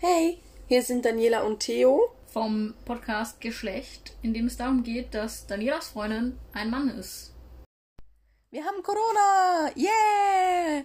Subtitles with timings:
[0.00, 5.48] Hey, hier sind Daniela und Theo vom Podcast Geschlecht, in dem es darum geht, dass
[5.48, 7.34] Danielas Freundin ein Mann ist.
[8.52, 9.72] Wir haben Corona!
[9.76, 10.84] Yeah!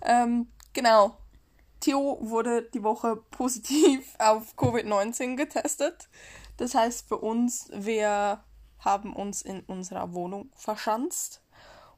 [0.00, 1.18] Ähm, genau.
[1.80, 6.08] Theo wurde die Woche positiv auf Covid-19 getestet.
[6.56, 8.42] Das heißt für uns, wir
[8.78, 11.42] haben uns in unserer Wohnung verschanzt.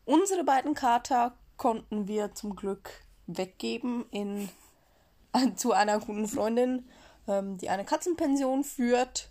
[0.04, 2.90] Unsere beiden Kater konnten wir zum Glück
[3.28, 4.48] weggeben in,
[5.56, 6.88] zu einer guten Freundin,
[7.26, 9.30] ähm, die eine Katzenpension führt.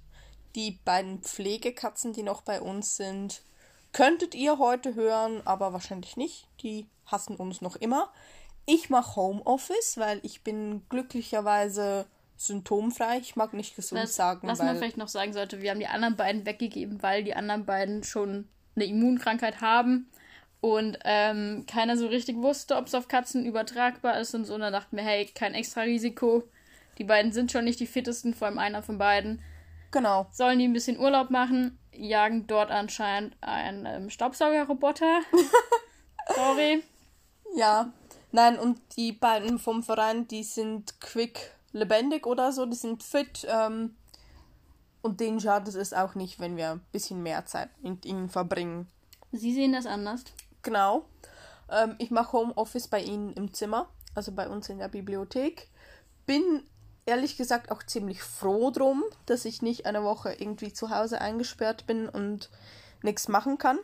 [0.56, 3.42] Die beiden Pflegekatzen, die noch bei uns sind,
[3.94, 6.48] könntet ihr heute hören, aber wahrscheinlich nicht.
[6.62, 8.12] Die hassen uns noch immer.
[8.66, 12.06] Ich mache Homeoffice, weil ich bin glücklicherweise
[12.38, 13.20] symptomfrei.
[13.20, 14.48] Ich mag nicht gesund was, sagen.
[14.48, 17.66] Was man vielleicht noch sagen sollte, wir haben die anderen beiden weggegeben, weil die anderen
[17.66, 20.10] beiden schon eine Immunkrankheit haben
[20.60, 24.56] und ähm, keiner so richtig wusste, ob es auf Katzen übertragbar ist und so.
[24.56, 26.44] Und da dachten wir, hey, kein extra Risiko.
[26.98, 29.42] Die beiden sind schon nicht die fittesten, vor allem einer von beiden.
[29.92, 30.28] Genau.
[30.32, 35.22] Sollen die ein bisschen Urlaub machen, jagen dort anscheinend einen ähm, Staubsaugerroboter.
[36.36, 36.84] Sorry.
[37.56, 37.92] Ja.
[38.32, 43.48] Nein, und die beiden vom Verein, die sind quick lebendig oder so, die sind fit.
[43.50, 43.96] Ähm,
[45.02, 48.88] und denen schadet es auch nicht, wenn wir ein bisschen mehr Zeit mit ihnen verbringen.
[49.32, 50.24] Sie sehen das anders.
[50.68, 51.06] Genau.
[51.72, 55.70] Ähm, ich mache Homeoffice bei ihnen im Zimmer, also bei uns in der Bibliothek.
[56.26, 56.62] Bin
[57.06, 61.88] ehrlich gesagt auch ziemlich froh drum, dass ich nicht eine Woche irgendwie zu Hause eingesperrt
[61.88, 62.50] bin und
[63.02, 63.80] nichts machen kann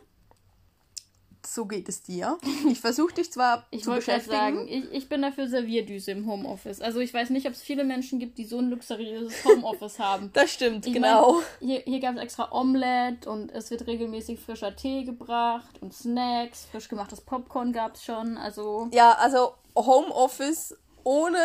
[1.46, 2.38] so geht es dir.
[2.68, 4.36] Ich versuche dich zwar ich zu beschäftigen.
[4.36, 6.80] sagen, ich, ich bin dafür Servierdüse im Homeoffice.
[6.80, 10.30] Also ich weiß nicht, ob es viele Menschen gibt, die so ein luxuriöses Homeoffice haben.
[10.32, 11.34] Das stimmt, ich genau.
[11.34, 15.92] Mein, hier hier gab es extra Omelette und es wird regelmäßig frischer Tee gebracht und
[15.92, 18.36] Snacks, frisch gemachtes Popcorn gab es schon.
[18.38, 21.38] Also ja, also Homeoffice ohne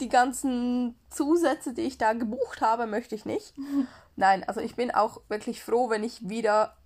[0.00, 3.54] die ganzen Zusätze, die ich da gebucht habe, möchte ich nicht.
[4.16, 6.76] Nein, also ich bin auch wirklich froh, wenn ich wieder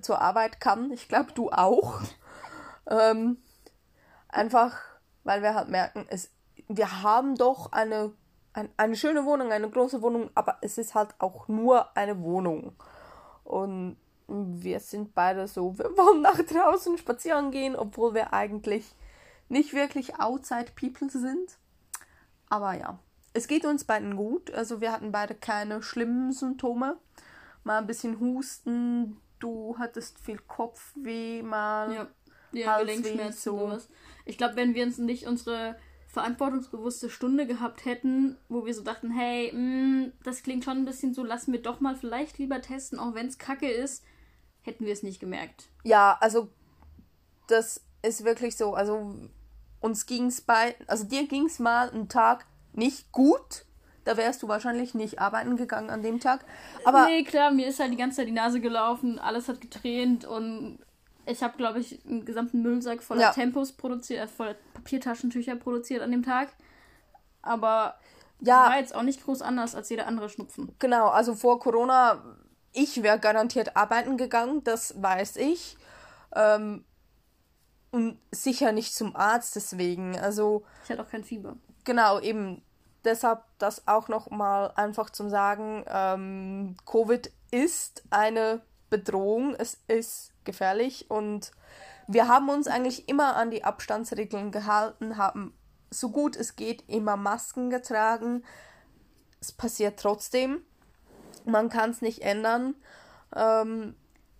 [0.00, 0.90] zur Arbeit kann.
[0.90, 2.00] Ich glaube, du auch.
[2.90, 3.38] ähm,
[4.28, 4.76] einfach,
[5.24, 6.30] weil wir halt merken, es,
[6.68, 8.12] wir haben doch eine,
[8.52, 12.74] ein, eine schöne Wohnung, eine große Wohnung, aber es ist halt auch nur eine Wohnung.
[13.44, 13.96] Und
[14.28, 18.94] wir sind beide so, wir wollen nach draußen spazieren gehen, obwohl wir eigentlich
[19.48, 21.58] nicht wirklich outside people sind.
[22.48, 22.98] Aber ja,
[23.32, 24.52] es geht uns beiden gut.
[24.52, 26.96] Also wir hatten beide keine schlimmen Symptome.
[27.64, 31.92] Mal ein bisschen Husten, du hattest viel Kopfweh mal.
[31.94, 32.08] Ja,
[32.52, 33.58] ja Gelenkschmerzen so.
[33.58, 33.88] sowas.
[34.24, 35.76] Ich glaube, wenn wir uns nicht unsere
[36.08, 40.84] verantwortungsbewusste Stunde gehabt hätten, wo wir so dachten, hey, mh, mm, das klingt schon ein
[40.86, 44.02] bisschen so, lassen wir doch mal vielleicht lieber testen, auch wenn es kacke ist,
[44.62, 45.68] hätten wir es nicht gemerkt.
[45.84, 46.48] Ja, also
[47.48, 48.72] das ist wirklich so.
[48.72, 49.14] Also
[49.80, 53.65] uns ging es bei, also dir ging es mal einen Tag nicht gut
[54.06, 56.44] da wärst du wahrscheinlich nicht arbeiten gegangen an dem Tag.
[56.84, 60.24] Aber nee, klar, mir ist halt die ganze Zeit die Nase gelaufen, alles hat getränt
[60.24, 60.78] und
[61.26, 63.32] ich habe, glaube ich, einen gesamten Müllsack voller ja.
[63.32, 66.50] Tempos produziert, äh, voller Papiertaschentücher produziert an dem Tag.
[67.42, 67.96] Aber
[68.40, 70.72] ja, war jetzt auch nicht groß anders als jeder andere Schnupfen.
[70.78, 72.22] Genau, also vor Corona,
[72.72, 75.76] ich wäre garantiert arbeiten gegangen, das weiß ich.
[76.32, 76.84] Ähm,
[77.90, 80.16] und sicher nicht zum Arzt deswegen.
[80.16, 80.64] Also.
[80.84, 81.56] Ich hatte auch kein Fieber.
[81.84, 82.62] Genau, eben
[83.06, 90.32] deshalb das auch noch mal einfach zum Sagen, ähm, Covid ist eine Bedrohung, es ist
[90.44, 91.52] gefährlich und
[92.06, 95.54] wir haben uns eigentlich immer an die Abstandsregeln gehalten, haben
[95.90, 98.44] so gut es geht immer Masken getragen.
[99.40, 100.62] Es passiert trotzdem.
[101.44, 102.74] Man kann es nicht ändern.
[103.34, 103.94] Ähm,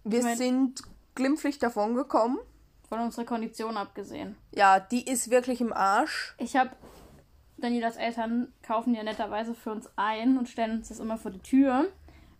[0.05, 0.83] wir mein, sind
[1.15, 2.39] glimpflich davon gekommen.
[2.89, 4.37] Von unserer Kondition abgesehen.
[4.53, 6.35] Ja, die ist wirklich im Arsch.
[6.39, 6.71] Ich habe
[7.59, 11.41] Danielas Eltern kaufen ja netterweise für uns ein und stellen uns das immer vor die
[11.41, 11.87] Tür.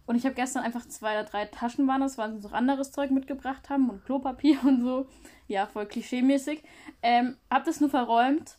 [0.07, 2.93] Und ich habe gestern einfach zwei oder drei Taschen waren das, weil sie noch anderes
[2.93, 5.07] Zeug mitgebracht haben und Klopapier und so.
[5.49, 6.63] Ja, voll klischeemäßig.
[7.03, 8.59] Ähm, hab das nur verräumt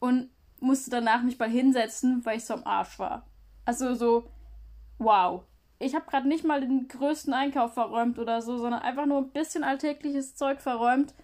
[0.00, 0.30] und
[0.60, 3.26] musste danach mich mal hinsetzen, weil ich so am Arsch war.
[3.64, 4.28] Also so,
[4.98, 5.44] wow.
[5.78, 9.30] Ich habe gerade nicht mal den größten Einkauf verräumt oder so, sondern einfach nur ein
[9.30, 11.14] bisschen alltägliches Zeug verräumt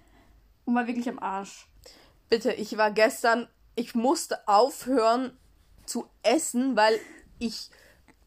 [0.65, 1.69] und war wirklich am Arsch.
[2.29, 3.49] Bitte, ich war gestern
[3.79, 5.39] ich musste aufhören
[5.87, 6.99] zu essen, weil
[7.39, 7.71] ich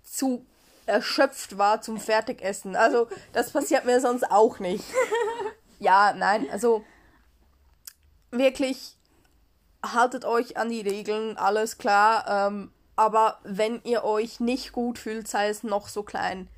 [0.01, 0.45] zu
[0.85, 2.75] erschöpft war zum Fertigessen.
[2.75, 4.85] Also, das passiert mir sonst auch nicht.
[5.83, 6.85] Ja, nein, also
[8.29, 8.95] wirklich
[9.83, 12.23] haltet euch an die Regeln, alles klar.
[12.27, 16.49] Ähm, aber wenn ihr euch nicht gut fühlt, sei es noch so klein,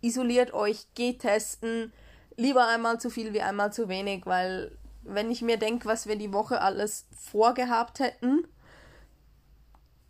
[0.00, 1.92] isoliert euch, geht testen.
[2.34, 4.76] Lieber einmal zu viel wie einmal zu wenig, weil
[5.08, 8.46] wenn ich mir denke, was wir die Woche alles vorgehabt hätten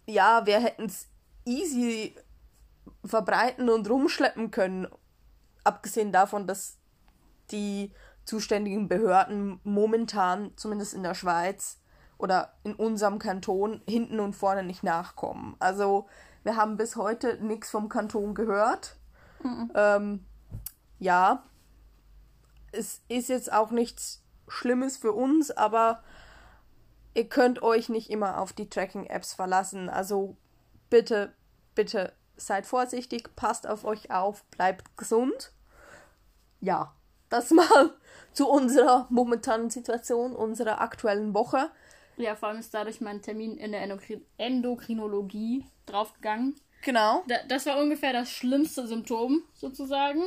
[0.08, 1.06] ja, wir hätten es
[1.44, 2.14] easy
[3.04, 4.88] verbreiten und rumschleppen können.
[5.64, 6.78] Abgesehen davon, dass
[7.50, 7.92] die
[8.24, 11.78] zuständigen Behörden momentan, zumindest in der Schweiz
[12.16, 15.56] oder in unserem Kanton, hinten und vorne nicht nachkommen.
[15.58, 16.08] Also
[16.42, 18.96] wir haben bis heute nichts vom Kanton gehört.
[19.42, 19.70] Mhm.
[19.74, 20.24] Ähm,
[20.98, 21.44] ja,
[22.72, 26.02] es ist jetzt auch nichts Schlimmes für uns, aber
[27.14, 29.88] ihr könnt euch nicht immer auf die Tracking-Apps verlassen.
[29.88, 30.36] Also
[30.90, 31.32] bitte,
[31.74, 35.52] bitte seid vorsichtig, passt auf euch auf, bleibt gesund.
[36.60, 36.94] Ja,
[37.28, 37.94] das mal
[38.32, 41.70] zu unserer momentanen Situation, unserer aktuellen Woche.
[42.16, 46.56] Ja, vor allem ist dadurch mein Termin in der Endokrin Endokrinologie draufgegangen.
[46.82, 47.24] Genau.
[47.28, 50.22] Da, das war ungefähr das schlimmste Symptom sozusagen,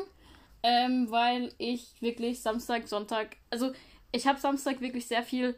[0.64, 3.72] ähm, weil ich wirklich Samstag, Sonntag, also
[4.12, 5.56] ich habe Samstag wirklich sehr viel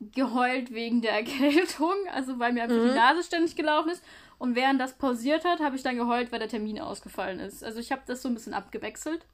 [0.00, 2.88] geheult wegen der Erkältung, also weil mir einfach mhm.
[2.88, 4.02] die Nase ständig gelaufen ist.
[4.38, 7.62] Und während das pausiert hat, habe ich dann geheult, weil der Termin ausgefallen ist.
[7.62, 9.24] Also ich habe das so ein bisschen abgewechselt.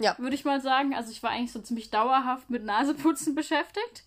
[0.00, 0.18] Ja.
[0.18, 0.94] Würde ich mal sagen.
[0.94, 4.02] Also ich war eigentlich so ziemlich dauerhaft mit Naseputzen beschäftigt.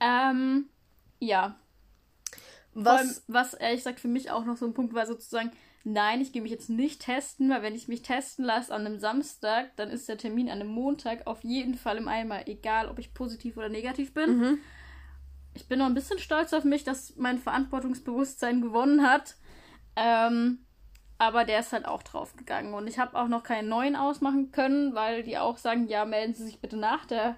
[0.00, 0.68] Ähm,
[1.20, 1.54] ja.
[2.74, 5.52] Was, allem, was ehrlich gesagt für mich auch noch so ein Punkt war, sozusagen,
[5.84, 8.98] nein, ich gehe mich jetzt nicht testen, weil wenn ich mich testen lasse an einem
[8.98, 12.98] Samstag, dann ist der Termin an einem Montag auf jeden Fall im Eimer, egal ob
[12.98, 14.38] ich positiv oder negativ bin.
[14.38, 14.58] Mhm.
[15.54, 19.36] Ich bin noch ein bisschen stolz auf mich, dass mein Verantwortungsbewusstsein gewonnen hat.
[19.94, 20.58] Ähm,
[21.18, 22.74] aber der ist halt auch draufgegangen.
[22.74, 26.34] Und ich habe auch noch keinen neuen ausmachen können, weil die auch sagen, ja, melden
[26.34, 27.36] Sie sich bitte nach der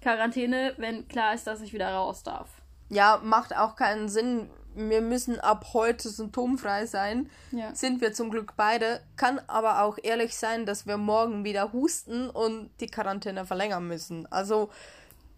[0.00, 2.48] Quarantäne, wenn klar ist, dass ich wieder raus darf.
[2.88, 4.48] Ja, macht auch keinen Sinn.
[4.76, 7.30] Wir müssen ab heute symptomfrei sein.
[7.50, 7.74] Ja.
[7.74, 9.00] Sind wir zum Glück beide.
[9.16, 14.30] Kann aber auch ehrlich sein, dass wir morgen wieder husten und die Quarantäne verlängern müssen.
[14.30, 14.70] Also,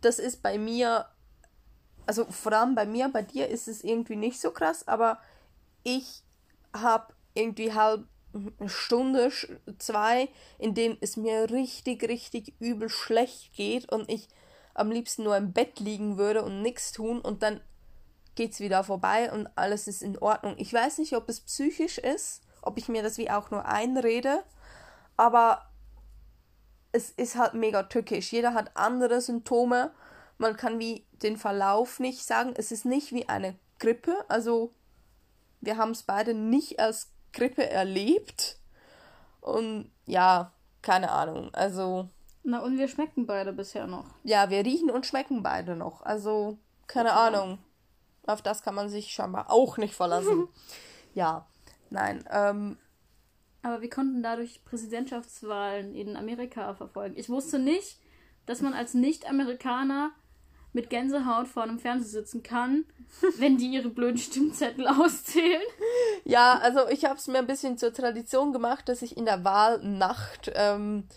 [0.00, 1.06] das ist bei mir,
[2.06, 5.18] also vor allem bei mir, bei dir ist es irgendwie nicht so krass, aber
[5.84, 6.24] ich
[6.74, 8.04] habe irgendwie halb
[8.34, 9.30] eine Stunde,
[9.78, 14.28] zwei, in dem es mir richtig, richtig übel schlecht geht und ich
[14.74, 17.60] am liebsten nur im Bett liegen würde und nichts tun und dann
[18.38, 20.54] geht es wieder vorbei und alles ist in Ordnung.
[20.58, 24.44] Ich weiß nicht, ob es psychisch ist, ob ich mir das wie auch nur einrede,
[25.16, 25.66] aber
[26.92, 28.32] es ist halt mega tückisch.
[28.32, 29.90] Jeder hat andere Symptome.
[30.38, 32.54] Man kann wie den Verlauf nicht sagen.
[32.56, 34.14] Es ist nicht wie eine Grippe.
[34.28, 34.72] Also
[35.60, 38.60] wir haben es beide nicht als Grippe erlebt.
[39.40, 41.52] Und ja, keine Ahnung.
[41.54, 42.08] Also.
[42.44, 44.06] Na, und wir schmecken beide bisher noch.
[44.22, 46.02] Ja, wir riechen und schmecken beide noch.
[46.02, 46.56] Also,
[46.86, 47.18] keine okay.
[47.18, 47.58] Ahnung.
[48.28, 50.48] Auf das kann man sich scheinbar auch nicht verlassen.
[51.14, 51.46] ja,
[51.88, 52.24] nein.
[52.30, 52.76] Ähm,
[53.62, 57.16] aber wir konnten dadurch Präsidentschaftswahlen in Amerika verfolgen.
[57.16, 57.98] Ich wusste nicht,
[58.44, 60.12] dass man als Nicht-Amerikaner
[60.74, 62.84] mit Gänsehaut vor einem Fernseher sitzen kann,
[63.38, 65.62] wenn die ihre blöden Stimmzettel auszählen.
[66.24, 69.42] Ja, also ich habe es mir ein bisschen zur Tradition gemacht, dass ich in der
[69.42, 71.08] Wahlnacht ähm,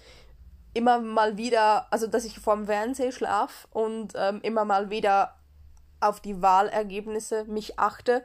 [0.74, 5.36] immer mal wieder, also dass ich vorm Fernseher schlafe und ähm, immer mal wieder
[6.01, 8.24] auf die Wahlergebnisse mich achte.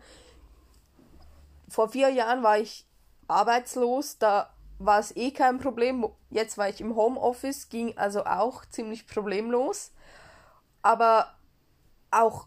[1.69, 2.87] Vor vier Jahren war ich
[3.28, 6.06] arbeitslos, da war es eh kein Problem.
[6.31, 9.93] Jetzt war ich im Homeoffice, ging also auch ziemlich problemlos
[10.87, 11.34] aber
[12.12, 12.46] auch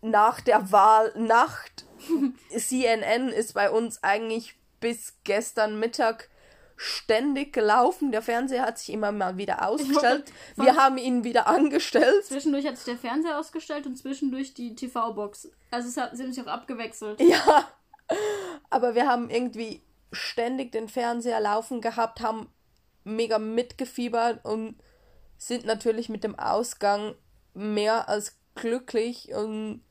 [0.00, 1.84] nach der Wahlnacht,
[2.50, 6.30] CNN ist bei uns eigentlich bis gestern Mittag
[6.76, 8.12] ständig gelaufen.
[8.12, 10.32] Der Fernseher hat sich immer mal wieder ausgestellt.
[10.56, 12.24] Wir haben ihn wieder angestellt.
[12.24, 15.50] Zwischendurch hat sich der Fernseher ausgestellt und zwischendurch die TV-Box.
[15.70, 17.20] Also es hat, sie haben sich auch abgewechselt.
[17.20, 17.68] Ja,
[18.70, 22.48] aber wir haben irgendwie ständig den Fernseher laufen gehabt, haben
[23.04, 24.76] mega mitgefiebert und
[25.36, 27.14] sind natürlich mit dem Ausgang
[27.54, 29.82] mehr als glücklich und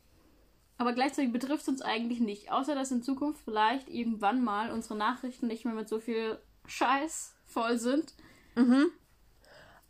[0.77, 4.95] aber gleichzeitig betrifft es uns eigentlich nicht, außer dass in Zukunft vielleicht irgendwann mal unsere
[4.95, 8.13] Nachrichten nicht mehr mit so viel Scheiß voll sind.
[8.55, 8.91] Mhm.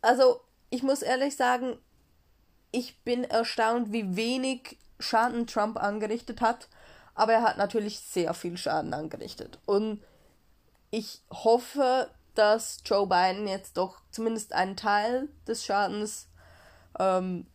[0.02, 0.40] Also,
[0.70, 1.78] ich muss ehrlich sagen,
[2.70, 6.68] ich bin erstaunt, wie wenig Schaden Trump angerichtet hat,
[7.14, 9.58] aber er hat natürlich sehr viel Schaden angerichtet.
[9.66, 10.02] Und
[10.90, 16.28] ich hoffe, dass Joe Biden jetzt doch zumindest einen Teil des Schadens
[16.98, 17.46] ähm,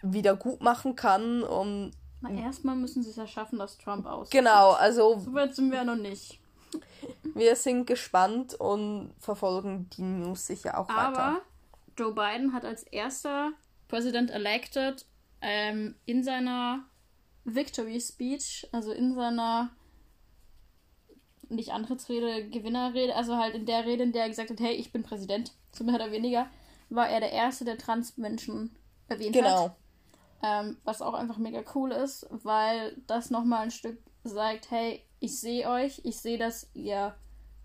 [0.00, 1.42] wieder gut machen kann.
[1.42, 4.30] Und Na, erstmal müssen sie es ja schaffen, dass Trump aus.
[4.30, 5.18] Genau, also.
[5.18, 6.38] So weit sind wir ja noch nicht.
[7.34, 11.22] Wir sind gespannt und verfolgen die News sicher auch Aber weiter.
[11.22, 11.42] Aber
[11.96, 13.52] Joe Biden hat als erster
[13.88, 15.04] President elected
[15.40, 16.84] ähm, in seiner
[17.44, 19.70] Victory Speech, also in seiner
[21.48, 24.92] nicht Antrittsrede, Gewinnerrede, also halt in der Rede, in der er gesagt hat, hey, ich
[24.92, 26.46] bin Präsident, so mehr oder weniger,
[26.88, 28.74] war er der Erste, der Transmenschen
[29.08, 29.64] erwähnt genau.
[29.64, 29.76] hat.
[30.42, 35.38] Ähm, was auch einfach mega cool ist, weil das nochmal ein Stück sagt, hey, ich
[35.38, 37.14] sehe euch, ich sehe, dass ihr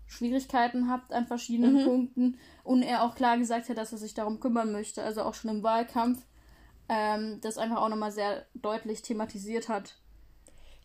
[0.06, 1.84] Schwierigkeiten habt an verschiedenen mhm.
[1.84, 5.34] Punkten und er auch klar gesagt hat, dass er sich darum kümmern möchte, also auch
[5.34, 6.22] schon im Wahlkampf,
[6.88, 9.96] ähm, das einfach auch nochmal sehr deutlich thematisiert hat.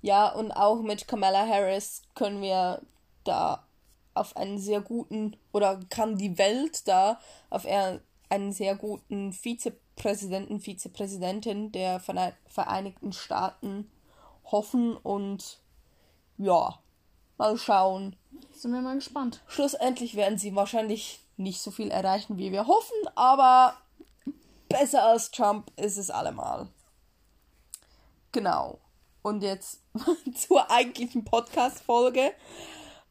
[0.02, 2.82] Ja, und auch mit Kamala Harris können wir
[3.24, 3.66] da
[4.14, 11.72] auf einen sehr guten, oder kann die Welt da auf einen sehr guten Vizepräsidenten, Vizepräsidentin
[11.72, 13.90] der Vereinigten Staaten
[14.44, 15.63] hoffen und
[16.38, 16.80] ja,
[17.38, 18.16] mal schauen.
[18.52, 19.42] Sind wir mal gespannt.
[19.48, 23.76] Schlussendlich werden sie wahrscheinlich nicht so viel erreichen, wie wir hoffen, aber
[24.70, 26.68] besser als Trump ist es allemal.
[28.32, 28.80] Genau.
[29.22, 29.82] Und jetzt
[30.36, 32.34] zur eigentlichen Podcast-Folge.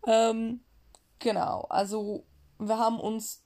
[0.06, 0.62] Ähm,
[1.18, 2.24] genau, also
[2.58, 3.42] wir haben uns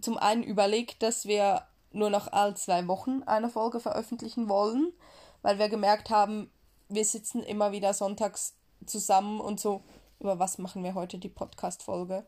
[0.00, 4.92] zum einen überlegt, dass wir nur noch alle zwei Wochen eine Folge veröffentlichen wollen,
[5.42, 6.50] weil wir gemerkt haben,
[6.88, 9.82] wir sitzen immer wieder sonntags zusammen und so,
[10.20, 12.24] über was machen wir heute die Podcast-Folge.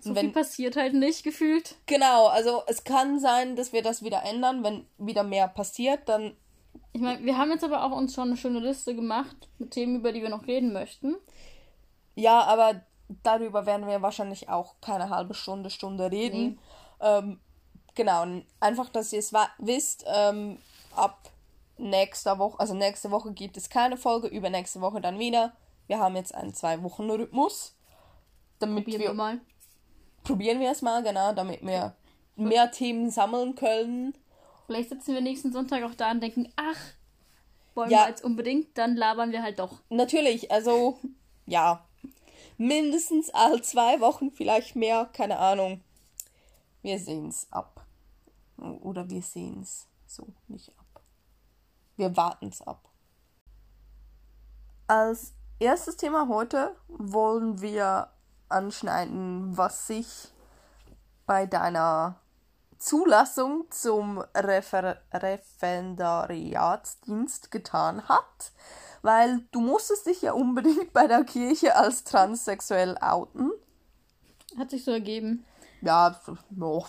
[0.00, 1.76] So wenn, viel passiert halt nicht gefühlt.
[1.86, 6.36] Genau, also es kann sein, dass wir das wieder ändern, wenn wieder mehr passiert, dann.
[6.92, 9.96] Ich meine, wir haben jetzt aber auch uns schon eine schöne Liste gemacht mit Themen,
[9.96, 11.16] über die wir noch reden möchten.
[12.14, 12.82] Ja, aber
[13.22, 16.42] darüber werden wir wahrscheinlich auch keine halbe Stunde, Stunde reden.
[16.42, 16.58] Nee.
[17.00, 17.40] Ähm,
[17.94, 18.24] genau,
[18.60, 20.58] einfach, dass ihr es wisst, ähm,
[20.96, 21.30] ab
[21.78, 25.52] nächster Woche, also nächste Woche gibt es keine Folge, übernächste Woche dann wieder.
[25.92, 27.76] Wir haben jetzt einen Zwei-Wochen-Rhythmus.
[28.60, 29.40] Damit probieren wir, wir mal.
[30.24, 31.94] Probieren wir es mal, genau, damit wir
[32.34, 34.16] mehr Themen sammeln können.
[34.64, 36.78] Vielleicht sitzen wir nächsten Sonntag auch da und denken, ach,
[37.74, 38.04] wollen ja.
[38.04, 39.82] wir jetzt unbedingt, dann labern wir halt doch.
[39.90, 40.98] Natürlich, also
[41.44, 41.86] ja.
[42.56, 45.82] Mindestens alle zwei Wochen, vielleicht mehr, keine Ahnung.
[46.80, 47.84] Wir sehen es ab.
[48.56, 51.02] Oder wir sehen es so nicht ab.
[51.96, 52.88] Wir warten es ab.
[54.86, 58.08] Als erstes Thema heute wollen wir
[58.48, 60.06] anschneiden, was sich
[61.26, 62.16] bei deiner
[62.78, 68.52] Zulassung zum Refer Referendariatsdienst getan hat,
[69.02, 73.52] weil du musstest dich ja unbedingt bei der Kirche als transsexuell outen.
[74.58, 75.44] Hat sich so ergeben.
[75.80, 76.84] Ja, no.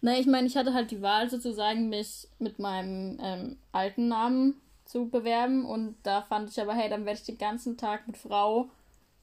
[0.00, 4.58] Na, ich meine, ich hatte halt die Wahl sozusagen, mich mit meinem ähm, alten Namen
[4.90, 8.16] zu bewerben und da fand ich aber, hey, dann werde ich den ganzen Tag mit
[8.16, 8.70] Frau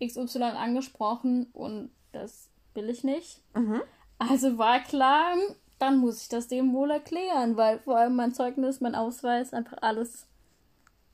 [0.03, 3.41] XY angesprochen und das will ich nicht.
[3.53, 3.81] Mhm.
[4.19, 5.35] Also war klar,
[5.79, 9.77] dann muss ich das dem wohl erklären, weil vor allem mein Zeugnis, mein Ausweis, einfach
[9.81, 10.27] alles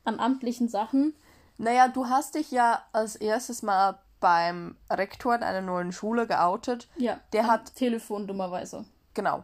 [0.03, 1.15] an amtlichen Sachen.
[1.57, 6.87] Naja, du hast dich ja als erstes mal beim Rektor in einer neuen Schule geoutet.
[6.95, 7.19] Ja.
[7.33, 8.85] Der hat Telefon dummerweise.
[9.13, 9.43] Genau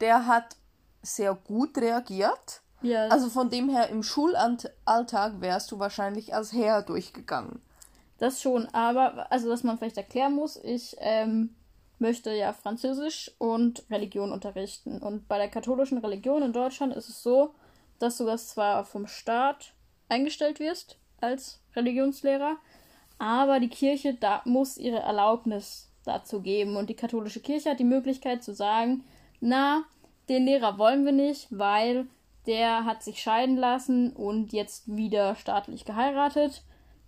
[0.00, 0.56] der hat
[1.02, 2.62] sehr gut reagiert.
[2.82, 3.08] Ja.
[3.08, 7.60] Also von dem her im Schulalltag wärst du wahrscheinlich als Herr durchgegangen.
[8.18, 11.54] Das schon, aber also was man vielleicht erklären muss, ich ähm,
[11.98, 14.98] möchte ja Französisch und Religion unterrichten.
[14.98, 17.54] Und bei der katholischen Religion in Deutschland ist es so,
[17.98, 19.72] dass du das zwar vom Staat
[20.08, 22.56] eingestellt wirst als Religionslehrer,
[23.18, 26.76] aber die Kirche da muss ihre Erlaubnis dazu geben.
[26.76, 29.04] Und die katholische Kirche hat die Möglichkeit zu sagen,
[29.40, 29.84] na,
[30.28, 32.06] den Lehrer wollen wir nicht, weil
[32.46, 36.62] der hat sich scheiden lassen und jetzt wieder staatlich geheiratet.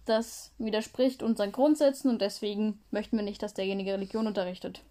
[0.05, 4.83] Das widerspricht unseren Grundsätzen und deswegen möchten wir nicht, dass derjenige Religion unterrichtet.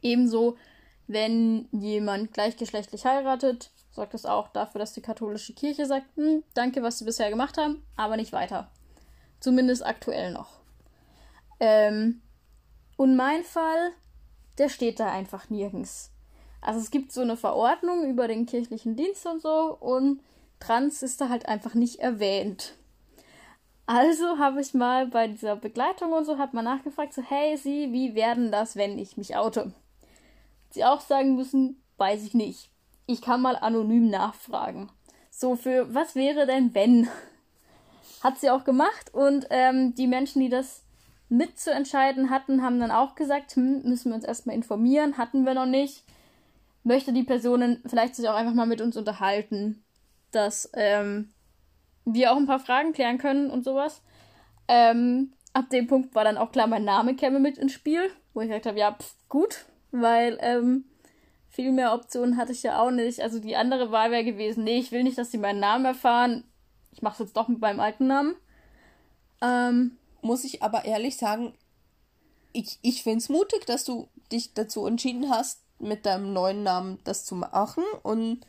[0.00, 0.56] Ebenso,
[1.06, 6.82] wenn jemand gleichgeschlechtlich heiratet, sorgt das auch dafür, dass die katholische Kirche sagt, hm, danke,
[6.82, 8.70] was sie bisher gemacht haben, aber nicht weiter.
[9.40, 10.60] Zumindest aktuell noch.
[11.60, 12.22] Ähm,
[12.96, 13.92] und mein Fall,
[14.58, 16.10] der steht da einfach nirgends.
[16.62, 20.20] Also es gibt so eine Verordnung über den kirchlichen Dienst und so und
[20.60, 22.74] Trans ist da halt einfach nicht erwähnt.
[23.84, 27.92] Also habe ich mal bei dieser Begleitung und so, hat man nachgefragt, so, hey, Sie,
[27.92, 29.72] wie werden das, wenn ich mich oute?
[30.70, 32.70] Sie auch sagen müssen, weiß ich nicht.
[33.06, 34.88] Ich kann mal anonym nachfragen.
[35.30, 37.08] So, für was wäre denn, wenn?
[38.22, 40.84] Hat sie auch gemacht und ähm, die Menschen, die das
[41.28, 45.66] mitzuentscheiden hatten, haben dann auch gesagt, hm, müssen wir uns erstmal informieren, hatten wir noch
[45.66, 46.04] nicht
[46.84, 49.84] möchte die Personen vielleicht sich auch einfach mal mit uns unterhalten,
[50.30, 51.32] dass ähm,
[52.04, 54.02] wir auch ein paar Fragen klären können und sowas.
[54.68, 58.40] Ähm, ab dem Punkt war dann auch klar, mein Name käme mit ins Spiel, wo
[58.40, 60.84] ich gesagt habe, ja, pff, gut, weil ähm,
[61.48, 63.20] viel mehr Optionen hatte ich ja auch nicht.
[63.20, 66.44] Also die andere Wahl wäre gewesen, nee, ich will nicht, dass sie meinen Namen erfahren.
[66.90, 68.34] Ich mache es jetzt doch mit meinem alten Namen.
[69.40, 71.54] Ähm, Muss ich aber ehrlich sagen,
[72.52, 76.98] ich, ich finde es mutig, dass du dich dazu entschieden hast, mit deinem neuen Namen
[77.04, 78.46] das zu machen und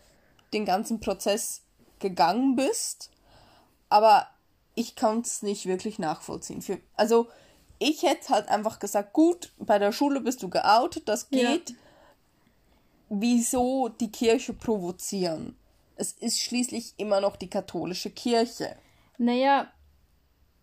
[0.53, 1.63] den ganzen Prozess
[1.99, 3.09] gegangen bist.
[3.89, 4.27] Aber
[4.75, 6.61] ich kann es nicht wirklich nachvollziehen.
[6.61, 7.27] Für, also
[7.79, 11.71] ich hätte halt einfach gesagt, gut, bei der Schule bist du geoutet, das geht.
[11.71, 11.75] Ja.
[13.09, 15.55] Wieso die Kirche provozieren?
[15.95, 18.75] Es ist schließlich immer noch die katholische Kirche.
[19.17, 19.67] Naja,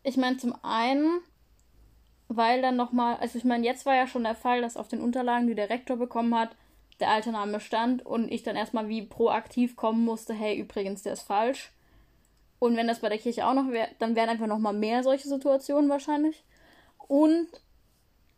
[0.03, 1.21] ich meine zum einen,
[2.29, 5.01] weil dann nochmal, also ich meine, jetzt war ja schon der Fall, dass auf den
[5.01, 6.51] Unterlagen, die der Rektor bekommen hat,
[7.01, 11.15] der alte Name stand und ich dann erstmal wie proaktiv kommen musste, hey, übrigens, der
[11.15, 11.73] ist falsch.
[12.59, 15.29] Und wenn das bei der Kirche auch noch wäre, dann wären einfach nochmal mehr solche
[15.29, 16.45] Situationen wahrscheinlich.
[17.09, 17.49] Und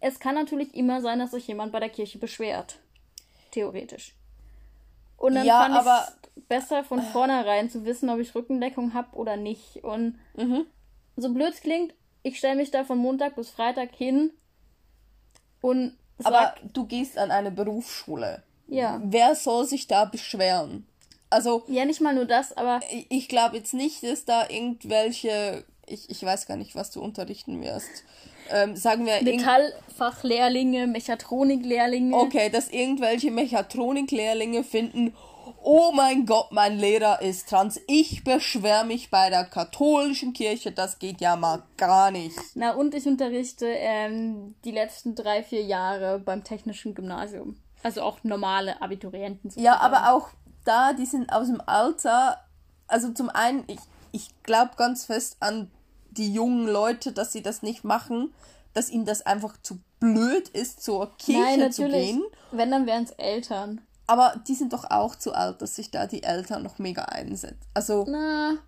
[0.01, 2.79] es kann natürlich immer sein, dass sich jemand bei der Kirche beschwert.
[3.51, 4.15] Theoretisch.
[5.17, 5.87] Und dann ja, fand
[6.37, 9.85] ich besser von vornherein zu wissen, ob ich Rückendeckung habe oder nicht.
[9.85, 10.67] Und mhm.
[11.17, 14.31] so blöd es klingt, ich stelle mich da von Montag bis Freitag hin
[15.61, 18.43] und sag, Aber du gehst an eine Berufsschule.
[18.73, 19.01] Ja.
[19.05, 20.87] Wer soll sich da beschweren?
[21.31, 21.63] Also.
[21.67, 22.81] Ja, nicht mal nur das, aber.
[23.09, 25.65] Ich, glaube jetzt nicht, dass da irgendwelche.
[25.87, 28.05] Ich, ich weiß gar nicht, was du unterrichten wirst.
[28.51, 29.23] Ähm, sagen wir.
[29.23, 32.17] Metallfachlehrlinge, Mechatroniklehrlinge.
[32.17, 35.15] Okay, dass irgendwelche Mechatroniklehrlinge finden,
[35.63, 37.81] oh mein Gott, mein Lehrer ist trans.
[37.87, 42.37] Ich beschwere mich bei der katholischen Kirche, das geht ja mal gar nicht.
[42.55, 47.57] Na, und ich unterrichte ähm, die letzten drei, vier Jahre beim technischen Gymnasium.
[47.83, 49.51] Also auch normale Abiturienten.
[49.57, 50.29] Ja, aber auch
[50.65, 52.39] da, die sind aus dem Alter.
[52.87, 53.81] Also zum einen, ich,
[54.13, 55.71] ich glaube ganz fest an
[56.11, 58.33] die jungen Leute, dass sie das nicht machen,
[58.75, 62.23] dass ihnen das einfach zu blöd ist, zur Kirche Nein, zu gehen.
[62.51, 63.81] Wenn, dann wären es Eltern.
[64.07, 67.61] Aber die sind doch auch zu alt, dass sich da die Eltern noch mega einsetzen.
[67.75, 68.05] Also.
[68.09, 68.59] Na.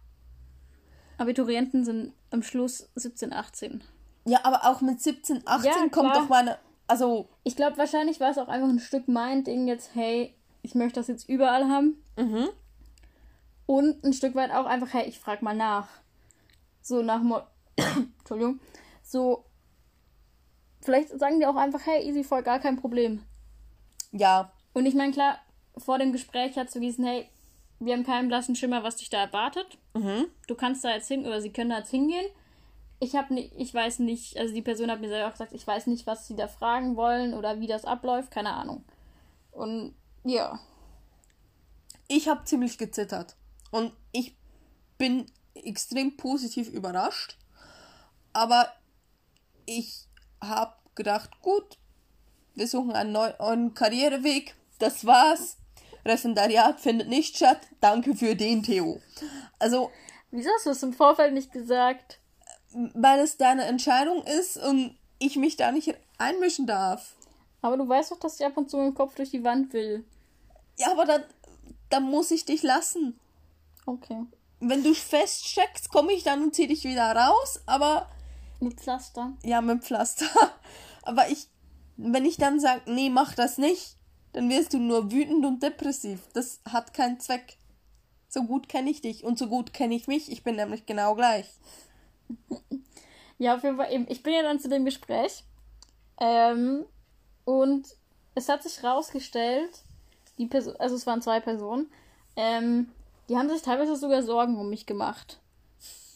[1.18, 3.84] Abiturienten sind am Schluss 17, 18.
[4.26, 6.58] Ja, aber auch mit 17, 18 ja, kommt doch meine.
[6.86, 7.28] Also.
[7.42, 11.00] Ich glaube, wahrscheinlich war es auch einfach ein Stück mein Ding jetzt, hey, ich möchte
[11.00, 12.02] das jetzt überall haben.
[12.16, 12.48] Mhm.
[13.66, 15.88] Und ein Stück weit auch einfach, hey, ich frag mal nach.
[16.82, 17.40] So nach Mo
[18.18, 18.60] Entschuldigung.
[19.02, 19.44] So.
[20.80, 23.22] Vielleicht sagen die auch einfach, hey, easy voll, gar kein Problem.
[24.12, 25.38] Ja, und ich meine, klar,
[25.78, 27.28] vor dem Gespräch hat so gewesen, hey,
[27.80, 29.78] wir haben keinen blassen Schimmer, was dich da erwartet.
[29.94, 30.26] Mhm.
[30.46, 32.26] Du kannst da jetzt hin, oder sie können da jetzt hingehen.
[33.04, 35.66] Ich habe nicht, ich weiß nicht, also die Person hat mir selber auch gesagt, ich
[35.66, 38.84] weiß nicht, was sie da fragen wollen oder wie das abläuft, keine Ahnung.
[39.52, 40.58] Und ja.
[42.08, 43.36] Ich habe ziemlich gezittert.
[43.70, 44.36] Und ich
[44.98, 47.36] bin extrem positiv überrascht.
[48.32, 48.72] Aber
[49.66, 50.06] ich
[50.40, 51.78] habe gedacht, gut,
[52.54, 55.56] wir suchen einen neuen Karriereweg das war's.
[56.04, 57.60] Referendariat findet nicht statt.
[57.80, 59.00] Danke für den, Theo.
[59.58, 59.90] Also.
[60.30, 62.20] Wieso hast du es im Vorfeld nicht gesagt?
[62.94, 67.14] Weil es deine Entscheidung ist und ich mich da nicht einmischen darf.
[67.62, 69.72] Aber du weißt doch, dass ich ab und zu mit dem Kopf durch die Wand
[69.72, 70.04] will.
[70.78, 71.22] Ja, aber dann,
[71.88, 73.18] dann muss ich dich lassen.
[73.86, 74.24] Okay.
[74.60, 78.08] Wenn du feststeckst, komme ich dann und zieh dich wieder raus, aber.
[78.60, 79.32] Mit Pflaster.
[79.42, 80.26] Ja, mit Pflaster.
[81.02, 81.48] Aber ich,
[81.96, 83.96] wenn ich dann sage, nee, mach das nicht,
[84.32, 86.20] dann wirst du nur wütend und depressiv.
[86.32, 87.58] Das hat keinen Zweck.
[88.28, 90.32] So gut kenne ich dich und so gut kenne ich mich.
[90.32, 91.46] Ich bin nämlich genau gleich.
[93.38, 94.06] Ja, auf jeden Fall eben.
[94.08, 95.44] Ich bin ja dann zu dem Gespräch.
[96.20, 96.84] Ähm,
[97.44, 97.86] und
[98.34, 99.82] es hat sich rausgestellt,
[100.38, 101.90] die Person, also es waren zwei Personen,
[102.36, 102.90] ähm,
[103.28, 105.40] die haben sich teilweise sogar Sorgen um mich gemacht.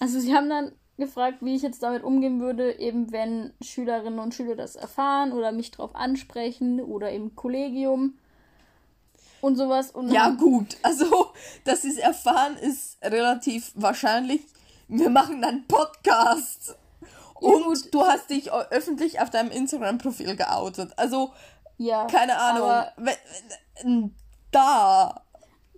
[0.00, 4.34] Also sie haben dann gefragt, wie ich jetzt damit umgehen würde, eben wenn Schülerinnen und
[4.34, 8.18] Schüler das erfahren oder mich drauf ansprechen oder im Kollegium
[9.40, 9.92] und sowas.
[9.92, 11.28] Und ja, gut, also,
[11.64, 14.44] dass sie es erfahren, ist relativ wahrscheinlich.
[14.88, 16.76] Wir machen dann Podcast.
[17.34, 20.92] Und du hast dich öffentlich auf deinem Instagram-Profil geoutet.
[20.96, 21.32] Also,
[21.76, 24.02] ja, keine Ahnung.
[24.50, 25.22] da.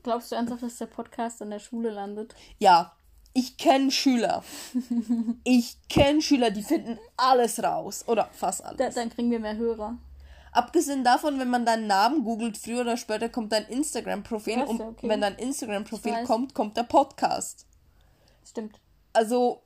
[0.03, 2.35] Glaubst du ernsthaft, dass der Podcast an der Schule landet?
[2.59, 2.92] Ja,
[3.35, 4.42] ich kenne Schüler.
[5.44, 8.05] ich kenne Schüler, die finden alles raus.
[8.07, 8.79] Oder fast alles.
[8.79, 9.99] Da, dann kriegen wir mehr Hörer.
[10.53, 14.62] Abgesehen davon, wenn man deinen Namen googelt, früher oder später kommt dein Instagram-Profil.
[14.62, 15.09] Und okay.
[15.09, 17.66] wenn dein Instagram-Profil kommt, kommt der Podcast.
[18.44, 18.81] Stimmt.
[19.12, 19.62] Also,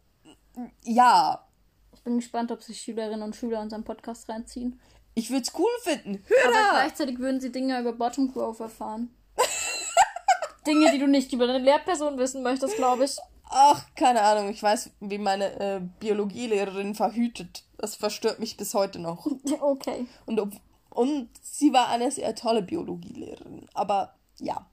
[0.82, 1.46] ja.
[1.92, 4.80] Ich bin gespannt, ob sich Schülerinnen und Schüler unseren Podcast reinziehen.
[5.14, 6.24] Ich würde es cool finden.
[6.26, 6.58] Hörer!
[6.58, 9.14] Aber gleichzeitig würden sie Dinge über Bottom Growth erfahren.
[10.66, 13.16] Dinge, die du nicht über deine Lehrperson wissen möchtest, glaube ich.
[13.50, 14.50] Ach, keine Ahnung.
[14.50, 17.64] Ich weiß, wie meine äh, Biologielehrerin verhütet.
[17.78, 19.26] Das verstört mich bis heute noch.
[19.60, 20.06] Okay.
[20.26, 20.50] Und, ob,
[20.90, 23.68] und sie war eine sehr tolle Biologielehrerin.
[23.74, 24.66] Aber ja.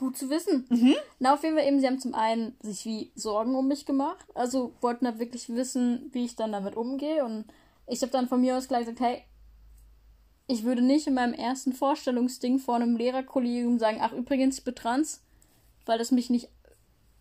[0.00, 0.66] Gut zu wissen.
[0.68, 0.96] Mhm.
[1.18, 4.26] Na, auf jeden Fall eben, sie haben zum einen sich wie Sorgen um mich gemacht.
[4.34, 7.24] Also wollten da wirklich wissen, wie ich dann damit umgehe.
[7.24, 7.44] Und
[7.86, 9.22] ich habe dann von mir aus gleich gesagt, hey,
[10.46, 14.74] ich würde nicht in meinem ersten Vorstellungsding vor einem Lehrerkollegium sagen, ach übrigens, ich bin
[14.74, 15.20] trans
[15.86, 16.48] weil das mich nicht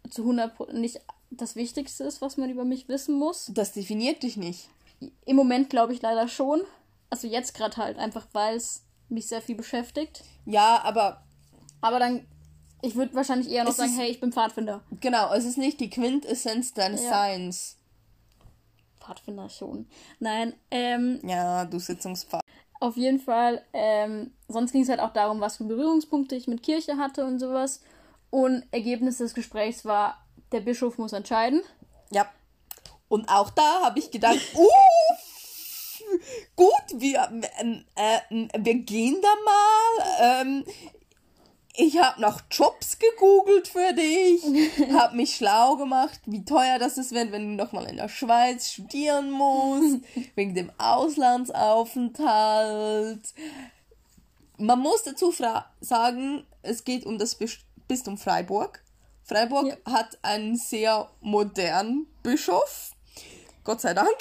[0.10, 3.52] zu 100 nicht das Wichtigste ist, was man über mich wissen muss.
[3.54, 4.70] Das definiert dich nicht.
[5.26, 6.62] Im Moment glaube ich leider schon.
[7.10, 10.24] Also jetzt gerade halt, einfach weil es mich sehr viel beschäftigt.
[10.46, 11.24] Ja, aber.
[11.82, 12.28] Aber dann,
[12.82, 14.82] ich würde wahrscheinlich eher noch sagen, hey, ich bin Pfadfinder.
[15.02, 17.10] Genau, es ist nicht die Quintessenz deines ja.
[17.10, 17.78] Seins.
[19.00, 19.88] Pfadfinder schon.
[20.20, 21.20] Nein, ähm.
[21.24, 22.42] Ja, du Sitzungspfad.
[22.80, 26.63] Auf jeden Fall, ähm, sonst ging es halt auch darum, was für Berührungspunkte ich mit
[26.63, 27.82] Kirche hatte und sowas.
[28.30, 31.62] Und Ergebnis des Gesprächs war, der Bischof muss entscheiden.
[32.12, 32.32] Ja.
[33.10, 36.04] Und auch da habe ich gedacht, uff,
[36.56, 40.42] gut, wir, äh, äh, wir gehen da mal.
[40.42, 40.65] Ähm,
[41.80, 44.44] ich habe nach Jobs gegoogelt für dich,
[44.94, 48.72] habe mich schlau gemacht, wie teuer das ist, wenn, wenn du nochmal in der Schweiz
[48.72, 50.02] studieren musst,
[50.36, 53.34] wegen dem Auslandsaufenthalt.
[54.58, 55.34] Man muss dazu
[55.80, 57.39] sagen, es geht um das
[57.88, 58.84] Bistum Freiburg.
[59.24, 59.78] Freiburg ja.
[59.86, 62.92] hat einen sehr modernen Bischof.
[63.63, 64.18] Gott sei Dank.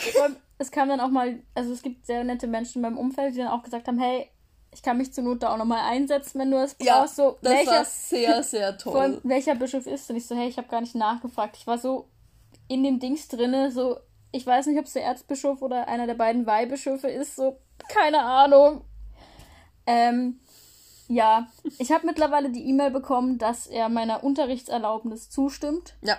[0.59, 3.39] Es kam dann auch mal, also es gibt sehr nette Menschen in meinem Umfeld, die
[3.39, 4.31] dann auch gesagt haben, hey,
[4.73, 6.89] ich kann mich zur Not da auch nochmal einsetzen, wenn du es brauchst.
[6.89, 9.01] Ja, so, das welcher, war sehr, sehr toll.
[9.01, 10.11] Allem, welcher Bischof ist?
[10.11, 11.57] Und ich so, hey, ich habe gar nicht nachgefragt.
[11.57, 12.09] Ich war so
[12.69, 13.99] in dem Dings drinne, so,
[14.31, 18.23] ich weiß nicht, ob es der Erzbischof oder einer der beiden Weihbischöfe ist, so, keine
[18.23, 18.83] Ahnung.
[19.87, 20.41] Ähm,
[21.09, 25.95] ja, ich habe mittlerweile die E-Mail bekommen, dass er meiner Unterrichtserlaubnis zustimmt.
[26.03, 26.19] Ja.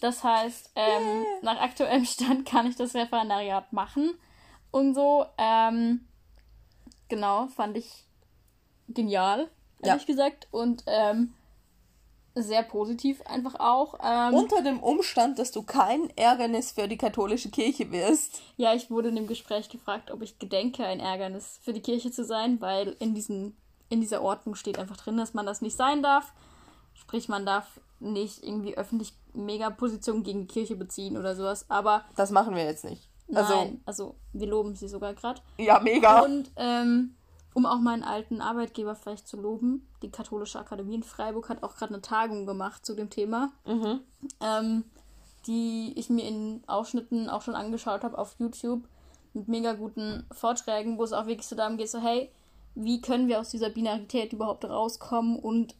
[0.00, 0.82] Das heißt, ähm,
[1.22, 1.24] yeah.
[1.42, 4.14] nach aktuellem Stand kann ich das Referendariat machen
[4.70, 5.26] und so.
[5.36, 6.06] Ähm,
[7.12, 8.06] genau, fand ich
[8.88, 9.50] genial,
[9.82, 10.06] ehrlich ja.
[10.06, 10.48] gesagt.
[10.50, 11.34] Und ähm,
[12.34, 13.98] sehr positiv einfach auch.
[14.02, 18.40] Ähm, Unter dem Umstand, dass du kein Ärgernis für die katholische Kirche wirst.
[18.56, 22.10] Ja, ich wurde in dem Gespräch gefragt, ob ich gedenke, ein Ärgernis für die Kirche
[22.10, 23.58] zu sein, weil in, diesen,
[23.90, 26.32] in dieser Ordnung steht einfach drin, dass man das nicht sein darf.
[26.94, 31.66] Sprich, man darf nicht irgendwie öffentlich mega Position gegen die Kirche beziehen oder sowas.
[31.68, 32.06] Aber.
[32.16, 33.11] Das machen wir jetzt nicht.
[33.34, 35.40] Also, Nein, also wir loben sie sogar gerade.
[35.58, 36.20] Ja, mega.
[36.20, 37.14] Und ähm,
[37.54, 41.76] um auch meinen alten Arbeitgeber vielleicht zu loben, die Katholische Akademie in Freiburg hat auch
[41.76, 44.00] gerade eine Tagung gemacht zu dem Thema, mhm.
[44.40, 44.84] ähm,
[45.46, 48.82] die ich mir in Ausschnitten auch schon angeschaut habe auf YouTube
[49.34, 52.30] mit mega guten Vorträgen, wo es auch wirklich so darum geht, so hey,
[52.74, 55.74] wie können wir aus dieser Binarität überhaupt rauskommen und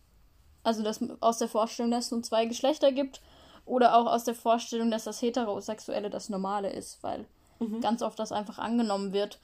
[0.65, 3.21] also dass aus der Vorstellung, dass es nur zwei Geschlechter gibt
[3.65, 7.27] oder auch aus der Vorstellung, dass das Heterosexuelle das Normale ist, weil
[7.62, 7.81] mhm.
[7.81, 9.40] ganz oft das einfach angenommen wird.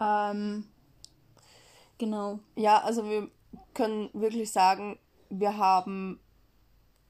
[0.00, 0.66] Ähm,
[1.98, 2.40] genau.
[2.56, 3.28] Ja, also wir
[3.74, 4.98] können wirklich sagen,
[5.30, 6.20] wir haben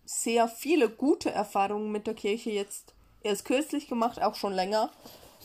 [0.04, 4.90] sehr viele gute Erfahrungen mit der Kirche jetzt erst kürzlich gemacht, auch schon länger.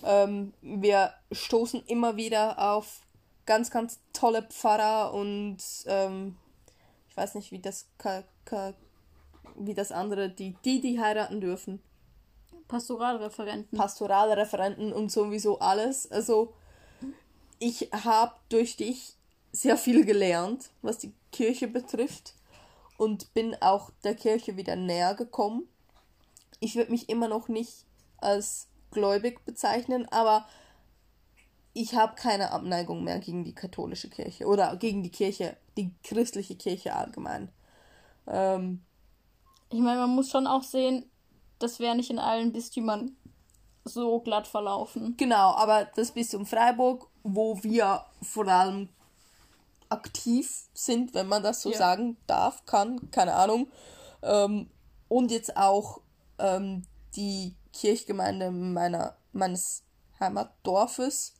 [0.03, 3.01] Ähm, wir stoßen immer wieder auf
[3.45, 6.37] ganz, ganz tolle Pfarrer und ähm,
[7.09, 7.87] ich weiß nicht, wie das
[9.55, 11.81] wie das andere, die, die, die heiraten dürfen.
[12.67, 13.77] Pastoralreferenten.
[13.77, 16.11] Pastoralreferenten und sowieso alles.
[16.11, 16.53] Also,
[17.59, 19.15] ich habe durch dich
[19.51, 22.33] sehr viel gelernt, was die Kirche betrifft
[22.97, 25.67] und bin auch der Kirche wieder näher gekommen.
[26.59, 27.85] Ich würde mich immer noch nicht
[28.17, 30.47] als gläubig bezeichnen, aber
[31.73, 36.55] ich habe keine Abneigung mehr gegen die katholische Kirche oder gegen die Kirche, die christliche
[36.55, 37.49] Kirche allgemein.
[38.25, 38.81] Ähm,
[39.69, 41.05] ich meine, man muss schon auch sehen,
[41.59, 43.15] das wäre nicht in allen Bistümern
[43.83, 45.15] so glatt verlaufen.
[45.17, 48.89] Genau, aber das Bistum Freiburg, wo wir vor allem
[49.89, 51.77] aktiv sind, wenn man das so ja.
[51.77, 53.71] sagen darf, kann, keine Ahnung.
[54.21, 54.69] Ähm,
[55.07, 56.01] und jetzt auch
[56.39, 56.83] ähm,
[57.15, 59.83] die Kirchgemeinde meiner, meines
[60.19, 61.35] Heimatdorfes.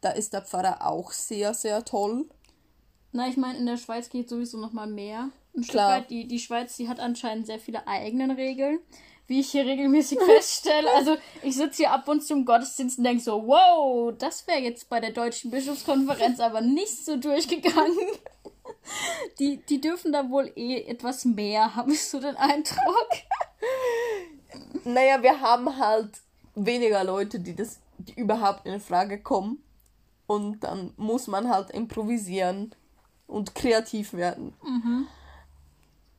[0.00, 2.28] Da ist der Pfarrer auch sehr, sehr toll.
[3.12, 5.28] Na, ich meine, in der Schweiz geht sowieso noch mal mehr.
[5.54, 6.10] Ein Stück weit.
[6.10, 8.80] Die, die Schweiz, die hat anscheinend sehr viele eigene Regeln
[9.26, 10.90] wie ich hier regelmäßig feststelle.
[10.94, 14.60] Also ich sitze hier ab und zu im Gottesdienst und denke so, wow, das wäre
[14.60, 17.96] jetzt bei der Deutschen Bischofskonferenz aber nicht so durchgegangen.
[19.38, 23.08] Die, die dürfen da wohl eh etwas mehr, habe ich so den Eindruck.
[24.84, 26.10] Naja, wir haben halt
[26.54, 29.62] weniger Leute, die das die überhaupt in Frage kommen.
[30.26, 32.74] Und dann muss man halt improvisieren
[33.26, 34.54] und kreativ werden.
[34.62, 35.06] Mhm.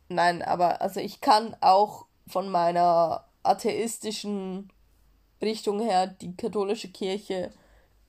[0.10, 4.70] Nein, aber also ich kann auch von meiner atheistischen
[5.42, 7.52] Richtung her die katholische Kirche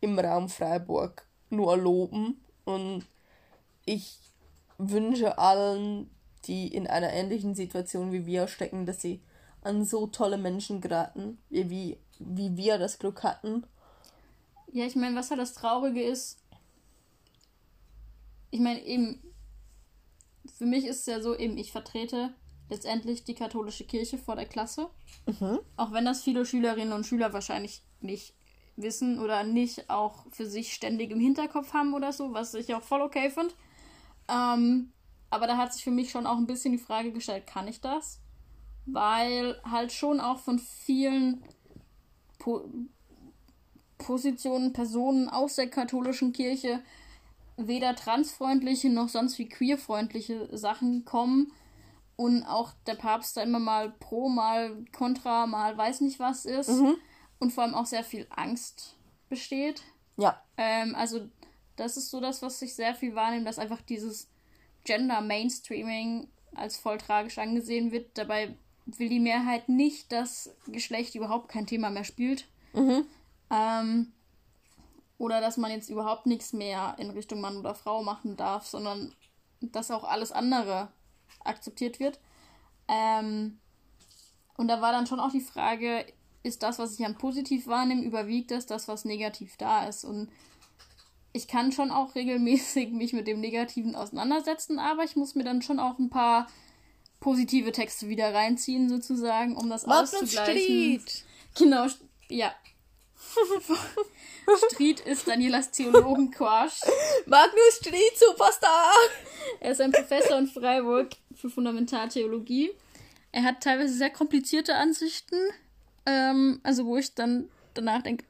[0.01, 3.05] im Raum Freiburg nur loben und
[3.85, 4.19] ich
[4.79, 6.11] wünsche allen,
[6.45, 9.21] die in einer ähnlichen Situation wie wir stecken, dass sie
[9.63, 13.65] an so tolle Menschen geraten, wie, wie, wir das Glück hatten.
[14.73, 16.39] Ja, ich meine, was halt das Traurige ist,
[18.51, 19.21] ich meine, eben,
[20.59, 22.35] für mich ist es ja so, eben, ich vertrete
[22.69, 24.89] letztendlich die katholische Kirche vor der Klasse.
[25.27, 25.61] Mhm.
[25.77, 28.35] Auch wenn das viele Schülerinnen und Schüler wahrscheinlich nicht
[28.77, 32.83] wissen oder nicht auch für sich ständig im Hinterkopf haben oder so, was ich auch
[32.83, 33.55] voll okay finde.
[34.29, 34.93] Ähm,
[35.31, 37.81] aber da hat sich für mich schon auch ein bisschen die Frage gestellt, kann ich
[37.81, 38.21] das?
[38.87, 41.45] Weil halt schon auch von vielen
[42.39, 42.69] po
[43.97, 46.83] Positionen, Personen aus der katholischen Kirche
[47.57, 51.53] weder transfreundliche noch sonst wie queerfreundliche Sachen kommen
[52.17, 56.69] und auch der Papst da immer mal pro, mal contra, mal weiß nicht was ist
[56.69, 56.97] mhm.
[57.39, 58.97] und vor allem auch sehr viel Angst
[59.29, 59.83] besteht.
[60.17, 60.41] Ja.
[60.57, 61.29] Ähm, also
[61.77, 64.31] das ist so das, was ich sehr viel wahrnehme, dass einfach dieses
[64.85, 68.17] Gender Mainstreaming als voll tragisch angesehen wird.
[68.17, 72.47] Dabei will die Mehrheit nicht, dass Geschlecht überhaupt kein Thema mehr spielt.
[72.75, 73.07] Mhm.
[73.51, 74.13] Ähm,
[75.19, 79.15] oder dass man jetzt überhaupt nichts mehr in Richtung Mann oder Frau machen darf, sondern
[79.61, 80.89] dass auch alles andere
[81.43, 82.19] akzeptiert wird.
[82.89, 83.59] Ähm,
[84.57, 86.07] und da war dann schon auch die Frage,
[86.43, 90.05] ist das, was ich an positiv wahrnehme, überwiegt das, das, was negativ da ist?
[90.05, 90.31] Und
[91.33, 95.63] ich kann schon auch regelmäßig mich mit dem Negativen auseinandersetzen, aber ich muss mir dann
[95.63, 96.47] schon auch ein paar
[97.21, 101.01] positive Texte wieder reinziehen, sozusagen, um das Magnus auszugleichen.
[101.01, 101.25] Street.
[101.57, 101.87] Genau,
[102.29, 102.55] ja.
[104.71, 106.81] Street ist Danielas Theologen-Quash.
[107.27, 108.93] Magnus Street, Superstar!
[109.61, 112.73] Er ist ein Professor in Freiburg für Fundamentaltheologie.
[113.33, 115.37] Er hat teilweise sehr komplizierte Ansichten,
[116.07, 118.25] ähm, also wo ich dann danach denke,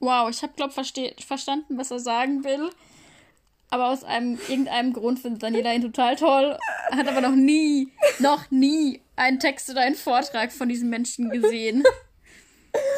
[0.00, 2.70] wow, ich habe, glaube ich, verstanden, was er sagen will.
[3.70, 6.58] Aber aus einem irgendeinem Grund findet Daniela ihn total toll.
[6.90, 11.84] Hat aber noch nie, noch nie einen Text oder einen Vortrag von diesem Menschen gesehen.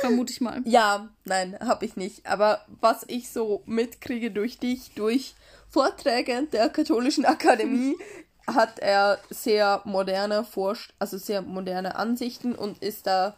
[0.00, 0.62] Vermute ich mal.
[0.64, 2.26] Ja, nein, habe ich nicht.
[2.26, 5.34] Aber was ich so mitkriege durch dich, durch
[5.68, 7.96] Vorträge der Katholischen Akademie,
[8.46, 13.36] hat er sehr moderne Forsch also sehr moderne Ansichten und ist da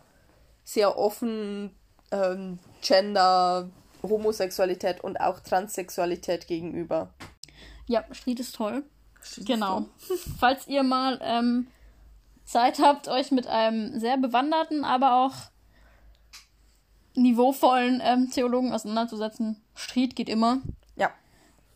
[0.64, 1.70] sehr offen
[2.10, 3.68] ähm, Gender,
[4.02, 7.12] Homosexualität und auch Transsexualität gegenüber.
[7.86, 8.84] Ja, Street ist toll.
[9.20, 9.86] Street genau.
[9.98, 10.18] Ist toll.
[10.38, 11.66] Falls ihr mal ähm,
[12.44, 15.34] Zeit habt, euch mit einem sehr bewanderten, aber auch
[17.14, 20.62] niveauvollen ähm, Theologen auseinanderzusetzen, Street geht immer.
[20.96, 21.10] Ja.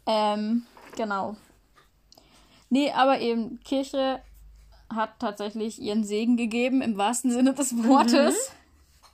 [0.06, 0.64] Ähm,
[0.96, 1.36] genau.
[2.68, 4.20] Nee, aber eben, Kirche
[4.92, 8.52] hat tatsächlich ihren Segen gegeben, im wahrsten Sinne des Wortes.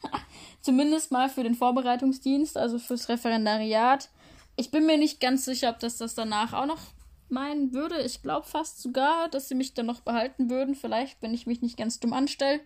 [0.02, 0.08] Mhm.
[0.60, 4.10] Zumindest mal für den Vorbereitungsdienst, also fürs Referendariat.
[4.56, 6.80] Ich bin mir nicht ganz sicher, ob das das danach auch noch
[7.28, 8.00] meinen würde.
[8.02, 10.74] Ich glaube fast sogar, dass sie mich dann noch behalten würden.
[10.74, 12.60] Vielleicht, wenn ich mich nicht ganz dumm anstelle.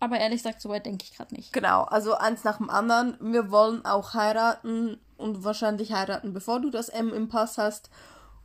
[0.00, 1.52] Aber ehrlich gesagt, so weit denke ich gerade nicht.
[1.52, 3.16] Genau, also eins nach dem anderen.
[3.20, 7.90] Wir wollen auch heiraten und wahrscheinlich heiraten, bevor du das M im Pass hast.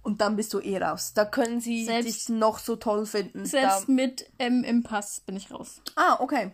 [0.02, 1.14] Und dann bist du eh raus.
[1.14, 3.46] Da können sie selbst, dich noch so toll finden.
[3.46, 3.92] Selbst da...
[3.92, 5.82] mit M im Pass bin ich raus.
[5.96, 6.54] Ah, okay.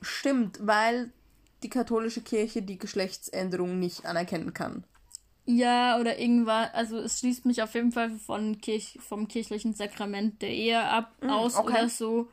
[0.00, 1.12] Stimmt, weil
[1.62, 4.84] die katholische Kirche die Geschlechtsänderung nicht anerkennen kann.
[5.44, 10.42] Ja, oder irgendwas, also es schließt mich auf jeden Fall von Kirch, vom kirchlichen Sakrament
[10.42, 11.72] der Ehe ab, mm, aus okay.
[11.72, 12.28] oder so.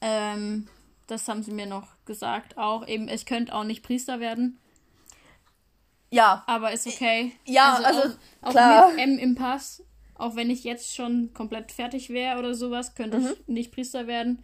[0.00, 0.68] Ähm,
[1.06, 2.56] das haben sie mir noch gesagt.
[2.56, 4.58] Auch eben, ich könnte auch nicht Priester werden.
[6.10, 6.44] Ja.
[6.46, 7.32] Aber ist okay.
[7.44, 8.86] Ja, also, also auch, klar.
[8.86, 9.82] Auch mit M im Pass,
[10.14, 13.26] auch wenn ich jetzt schon komplett fertig wäre oder sowas, könnte mhm.
[13.26, 14.42] ich nicht Priester werden.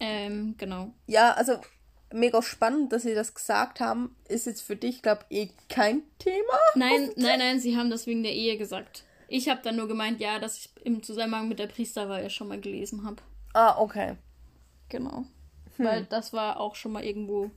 [0.00, 0.92] Ähm, genau.
[1.06, 1.58] Ja, also
[2.12, 4.16] mega spannend, dass sie das gesagt haben.
[4.28, 6.58] Ist jetzt für dich, glaube ich, eh kein Thema?
[6.74, 9.04] Nein, nein, nein, sie haben das wegen der Ehe gesagt.
[9.28, 12.60] Ich habe dann nur gemeint, ja, dass ich im Zusammenhang mit der Priesterweihe schon mal
[12.60, 13.22] gelesen habe.
[13.54, 14.16] Ah, okay.
[14.92, 15.24] Genau.
[15.76, 15.86] Hm.
[15.86, 17.50] Weil das war auch schon mal irgendwo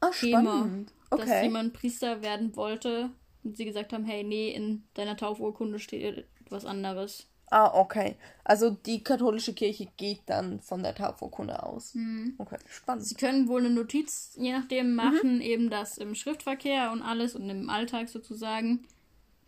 [0.00, 0.92] ah, Thema, spannend.
[1.10, 1.26] Okay.
[1.26, 3.10] dass jemand Priester werden wollte
[3.44, 7.26] und sie gesagt haben, hey, nee, in deiner Taufurkunde steht etwas anderes.
[7.50, 8.16] Ah, okay.
[8.42, 11.94] Also die katholische Kirche geht dann von der Taufurkunde aus.
[11.94, 12.36] Mhm.
[12.38, 13.04] Okay, spannend.
[13.04, 15.40] Sie können wohl eine Notiz, je nachdem, machen, mhm.
[15.42, 18.86] eben das im Schriftverkehr und alles und im Alltag sozusagen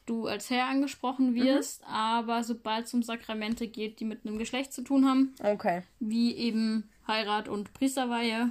[0.07, 1.35] du als Herr angesprochen mhm.
[1.37, 1.89] wirst, mhm.
[1.89, 5.83] aber sobald es um Sakramente geht, die mit einem Geschlecht zu tun haben, okay.
[6.01, 8.51] wie eben Heirat und Priesterweihe,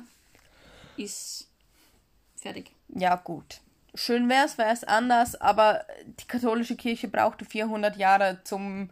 [0.97, 1.49] ist
[2.35, 2.71] fertig.
[2.89, 3.61] Ja, gut.
[3.93, 8.89] Schön wäre es, wäre es anders, aber die katholische Kirche brauchte 400 Jahre zum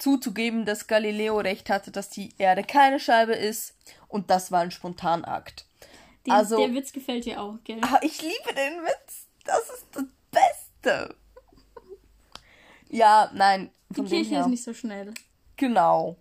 [0.00, 3.76] zuzugeben, dass Galileo recht hatte, dass die Erde keine Scheibe ist.
[4.08, 5.66] Und das war ein Spontanakt.
[6.26, 7.80] Den, also, der Witz gefällt dir auch, gell?
[7.82, 9.26] Ah, ich liebe den Witz.
[9.44, 11.14] Das ist das Beste.
[12.90, 13.70] Ja, nein.
[13.90, 15.14] Die Kirche ist nicht so schnell.
[15.56, 16.16] Genau.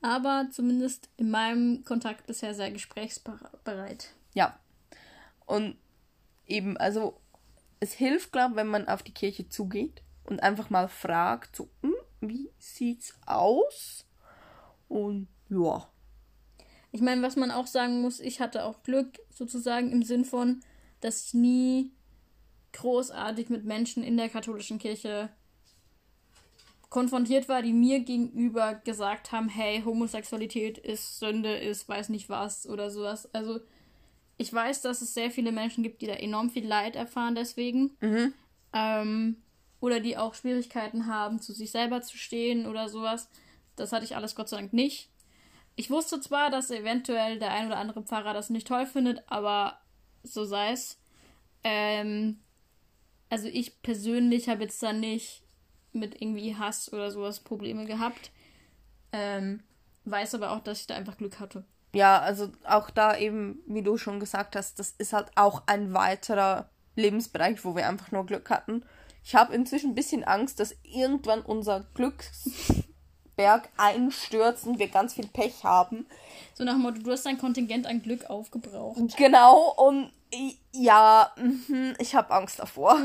[0.00, 4.14] Aber zumindest in meinem Kontakt bisher sehr gesprächsbereit.
[4.34, 4.58] Ja.
[5.44, 5.76] Und
[6.46, 7.20] eben, also
[7.80, 11.68] es hilft, glaube ich, wenn man auf die Kirche zugeht und einfach mal fragt, so,
[11.82, 14.06] hm, wie sieht's aus?
[14.88, 15.88] Und ja.
[16.92, 20.60] Ich meine, was man auch sagen muss, ich hatte auch Glück, sozusagen im Sinn von,
[21.00, 21.92] dass ich nie
[22.72, 25.30] großartig mit Menschen in der katholischen Kirche
[26.90, 32.68] konfrontiert war, die mir gegenüber gesagt haben, hey, Homosexualität ist Sünde, ist weiß nicht was
[32.68, 33.32] oder sowas.
[33.34, 33.60] Also
[34.38, 37.96] ich weiß, dass es sehr viele Menschen gibt, die da enorm viel Leid erfahren deswegen.
[38.00, 38.32] Mhm.
[38.72, 39.36] Ähm,
[39.80, 43.28] oder die auch Schwierigkeiten haben, zu sich selber zu stehen oder sowas.
[43.76, 45.10] Das hatte ich alles Gott sei Dank nicht.
[45.76, 49.78] Ich wusste zwar, dass eventuell der ein oder andere Pfarrer das nicht toll findet, aber
[50.22, 50.98] so sei es.
[51.62, 52.40] Ähm,
[53.28, 55.42] also ich persönlich habe jetzt da nicht
[55.98, 58.30] mit irgendwie Hass oder sowas Probleme gehabt.
[59.12, 59.60] Ähm,
[60.04, 61.64] weiß aber auch, dass ich da einfach Glück hatte.
[61.92, 65.94] Ja, also auch da eben, wie du schon gesagt hast, das ist halt auch ein
[65.94, 68.84] weiterer Lebensbereich, wo wir einfach nur Glück hatten.
[69.24, 75.26] Ich habe inzwischen ein bisschen Angst, dass irgendwann unser Glücksberg einstürzt und wir ganz viel
[75.26, 76.06] Pech haben.
[76.54, 79.16] So nach dem Motto, du hast dein Kontingent an Glück aufgebraucht.
[79.16, 80.12] Genau, und
[80.72, 82.98] ja, mhm, ich habe Angst davor.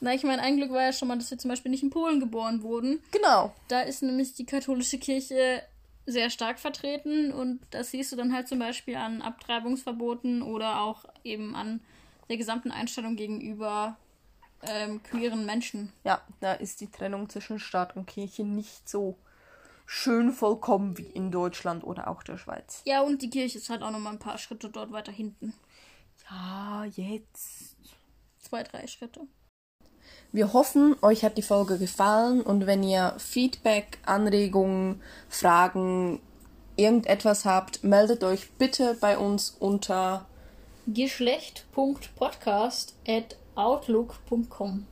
[0.00, 1.90] Na, ich meine, ein Glück war ja schon mal, dass wir zum Beispiel nicht in
[1.90, 3.02] Polen geboren wurden.
[3.12, 3.54] Genau.
[3.68, 5.62] Da ist nämlich die katholische Kirche
[6.06, 11.04] sehr stark vertreten und das siehst du dann halt zum Beispiel an Abtreibungsverboten oder auch
[11.24, 11.80] eben an
[12.28, 13.96] der gesamten Einstellung gegenüber
[14.62, 15.92] ähm, queeren Menschen.
[16.04, 19.18] Ja, da ist die Trennung zwischen Staat und Kirche nicht so
[19.84, 22.82] schön vollkommen wie in Deutschland oder auch der Schweiz.
[22.84, 25.54] Ja, und die Kirche ist halt auch noch mal ein paar Schritte dort weiter hinten.
[26.30, 27.76] Ja, jetzt.
[28.38, 29.26] Zwei, drei Schritte.
[30.36, 36.20] Wir hoffen, euch hat die Folge gefallen und wenn ihr Feedback, Anregungen, Fragen,
[36.76, 40.26] irgendetwas habt, meldet euch bitte bei uns unter
[40.88, 44.86] geschlecht.podcast at outlook.com